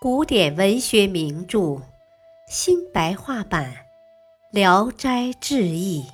[0.00, 1.82] 古典文学名著
[2.48, 3.72] 新白话版
[4.52, 6.04] 《聊斋志异》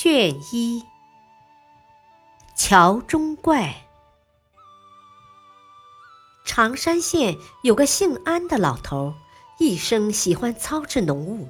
[0.00, 0.84] 卷一：
[2.54, 3.74] 桥中怪。
[6.44, 9.14] 常山县有个姓安的老头，
[9.58, 11.48] 一生喜欢操持农务。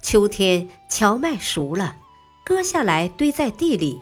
[0.00, 1.96] 秋天荞麦熟了，
[2.44, 4.00] 割下来堆在地里。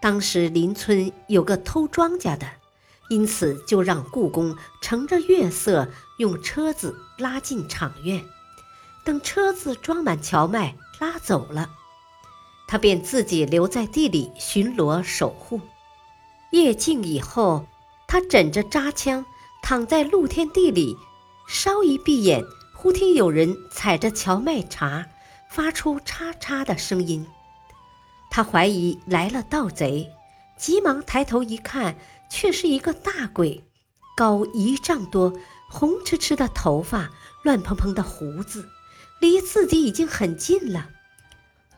[0.00, 2.48] 当时邻村有个偷庄稼的，
[3.12, 8.24] 因此就让雇工乘着月色用车子拉进场院。
[9.04, 11.68] 等车子装满荞麦拉走了，
[12.66, 15.60] 他便自己留在地里巡逻守护。
[16.52, 17.66] 夜静以后，
[18.08, 19.26] 他枕着扎枪
[19.62, 20.96] 躺在露天地里，
[21.46, 22.42] 稍一闭眼，
[22.74, 25.06] 忽听有人踩着荞麦茬，
[25.50, 27.26] 发出嚓嚓的声音。
[28.30, 30.08] 他怀疑来了盗贼，
[30.56, 31.96] 急忙抬头一看，
[32.32, 33.62] 却是一个大鬼，
[34.16, 35.34] 高一丈多，
[35.68, 37.10] 红赤赤的头发，
[37.42, 38.66] 乱蓬蓬的胡子，
[39.20, 40.88] 离自己已经很近了。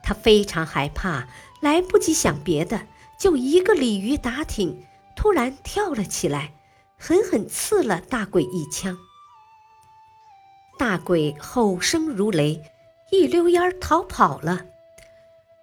[0.01, 1.27] 他非常害怕，
[1.61, 2.87] 来不及想别的，
[3.19, 4.81] 就一个鲤鱼打挺，
[5.17, 6.55] 突然跳了起来，
[6.97, 8.97] 狠狠刺了大鬼一枪。
[10.79, 12.63] 大鬼吼声如雷，
[13.11, 14.67] 一溜烟逃跑了。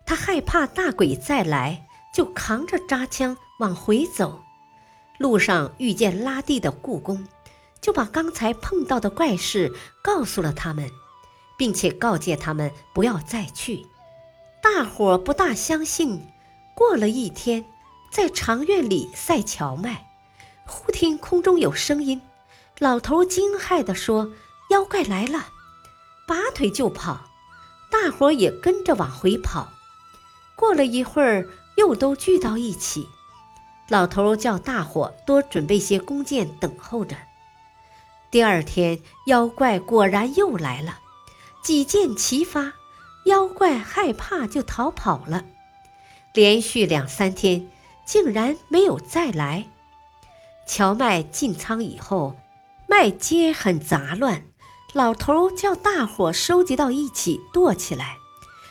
[0.06, 4.42] 他害怕大鬼再来，就扛着扎枪往回走。
[5.18, 7.28] 路上遇见拉地的雇工，
[7.80, 9.72] 就把刚才碰到的怪事
[10.04, 10.90] 告诉了他们，
[11.58, 13.86] 并且告诫他们不要再去。
[14.62, 16.22] 大伙不大相信。
[16.74, 17.64] 过了一天，
[18.12, 20.08] 在长院里晒荞麦，
[20.66, 22.20] 忽听空中有声音，
[22.80, 24.32] 老头惊骇地说
[24.72, 25.50] ：“妖怪来了！”
[26.26, 27.30] 拔腿就跑，
[27.92, 29.70] 大伙也跟着往回跑。
[30.56, 33.08] 过了一会儿，又都聚到一起。
[33.92, 37.18] 老头叫大伙多准备些弓箭，等候着。
[38.32, 41.00] 第二天，妖怪果然又来了，
[41.62, 42.72] 几箭齐发，
[43.26, 45.44] 妖怪害怕就逃跑了。
[46.34, 47.70] 连续两三天，
[48.06, 49.68] 竟然没有再来。
[50.66, 52.38] 荞麦进仓以后，
[52.88, 54.46] 麦秸很杂乱，
[54.94, 58.16] 老头叫大伙收集到一起，垛起来。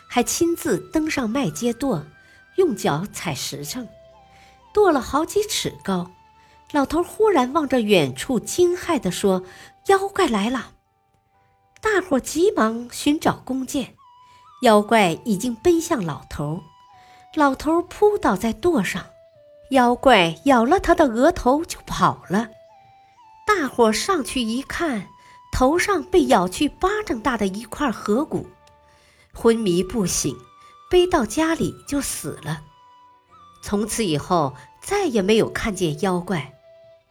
[0.08, 2.04] 还亲自登上麦秸垛，
[2.56, 3.86] 用脚踩实诚，
[4.72, 6.10] 垛了好几尺高。
[6.72, 9.42] 老头忽然望着远处，惊骇地说
[9.88, 10.72] ：“妖怪来了！”
[11.82, 13.94] 大伙急忙寻找弓箭，
[14.62, 16.62] 妖怪已经奔向老头。
[17.34, 19.06] 老头扑倒在垛上，
[19.70, 22.48] 妖怪咬了他的额头就跑了。
[23.46, 25.08] 大伙上去一看，
[25.52, 28.46] 头上被咬去巴掌大的一块颌骨。
[29.32, 30.36] 昏迷不醒，
[30.88, 32.62] 背到家里就死了。
[33.62, 36.58] 从此以后再也没有看见妖怪，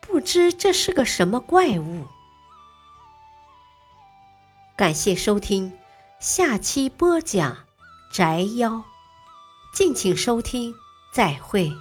[0.01, 2.05] 不知这是个什么怪物。
[4.75, 5.77] 感谢收听，
[6.19, 7.53] 下期播讲
[8.11, 8.71] 《宅妖》，
[9.73, 10.73] 敬请收听，
[11.13, 11.71] 再会。